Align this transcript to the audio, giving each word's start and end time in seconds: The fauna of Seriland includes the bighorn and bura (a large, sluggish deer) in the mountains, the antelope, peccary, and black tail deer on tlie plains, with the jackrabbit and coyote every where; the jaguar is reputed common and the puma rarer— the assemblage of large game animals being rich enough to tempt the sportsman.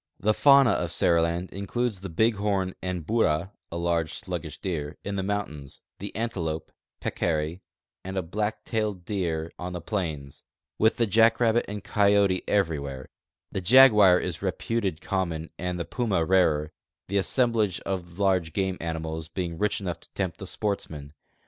The 0.19 0.33
fauna 0.33 0.71
of 0.71 0.89
Seriland 0.91 1.51
includes 1.51 2.01
the 2.01 2.09
bighorn 2.09 2.73
and 2.81 3.05
bura 3.05 3.51
(a 3.71 3.77
large, 3.77 4.13
sluggish 4.15 4.57
deer) 4.59 4.97
in 5.03 5.15
the 5.15 5.21
mountains, 5.21 5.83
the 5.99 6.15
antelope, 6.15 6.71
peccary, 6.99 7.61
and 8.03 8.31
black 8.31 8.63
tail 8.65 8.95
deer 8.95 9.51
on 9.59 9.73
tlie 9.75 9.85
plains, 9.85 10.43
with 10.79 10.97
the 10.97 11.05
jackrabbit 11.05 11.65
and 11.67 11.83
coyote 11.83 12.43
every 12.47 12.79
where; 12.79 13.11
the 13.51 13.61
jaguar 13.61 14.19
is 14.19 14.41
reputed 14.41 15.01
common 15.01 15.51
and 15.59 15.79
the 15.79 15.85
puma 15.85 16.25
rarer— 16.25 16.71
the 17.07 17.17
assemblage 17.19 17.79
of 17.81 18.17
large 18.17 18.53
game 18.53 18.77
animals 18.81 19.27
being 19.27 19.59
rich 19.59 19.79
enough 19.79 19.99
to 19.99 20.09
tempt 20.15 20.37
the 20.39 20.47
sportsman. 20.47 21.13